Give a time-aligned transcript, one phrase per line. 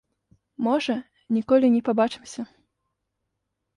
[0.67, 0.95] Можа,
[1.37, 2.41] ніколі не пабачымся.